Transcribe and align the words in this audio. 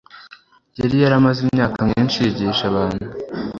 Yari 0.79 0.95
yaramaze 1.03 1.39
imyaka 1.47 1.77
myinshi 1.89 2.17
yigisha 2.23 2.63
abantu 2.71 3.05